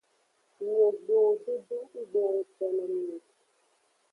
[0.57, 3.17] Miwo gbewo dodo nggbe wo ngukpe no mi o.